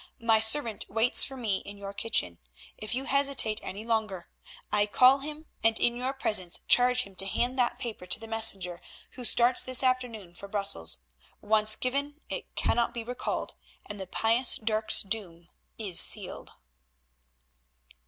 [0.19, 2.39] My servant waits for me in your kitchen.
[2.75, 4.29] If you hesitate any longer,
[4.71, 8.27] I call him and in your presence charge him to hand that paper to the
[8.27, 11.03] messenger who starts this afternoon for Brussels.
[11.39, 13.53] Once given it cannot be recalled
[13.85, 16.53] and the pious Dirk's doom is sealed."